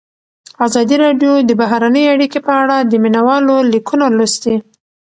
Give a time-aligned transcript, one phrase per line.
[0.65, 4.55] ازادي راډیو د بهرنۍ اړیکې په اړه د مینه والو لیکونه لوستي.